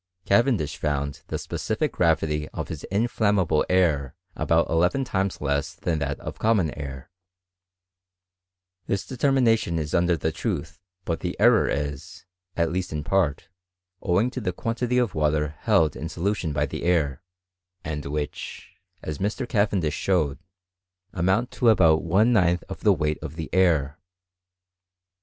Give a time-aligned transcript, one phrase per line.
[0.25, 5.99] 'Cavendish found the specific gravity of his inOamnui^ ble air about eleven times leas than
[5.99, 7.05] that of common afri
[8.87, 12.25] This determination is under the truth; but the error is,
[12.57, 13.49] at' least in part,
[14.01, 17.21] owing to the quantity of water held iB solution by the air,
[17.83, 19.47] and which, as Mr.
[19.47, 20.39] Cavendish showed
[21.11, 21.25] 1 CHEAT BRITAIN.
[21.45, 22.25] 341 •.mounled to about l
[22.57, 23.99] 9th of the weight of the air.